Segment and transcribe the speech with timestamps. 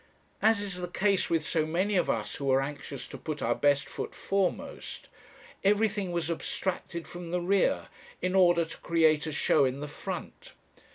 [0.41, 3.53] As is the case with so many of us who are anxious to put our
[3.53, 5.09] best foot foremost,
[5.63, 7.87] everything was abstracted from the rear
[8.19, 10.53] in order to create a show in the front.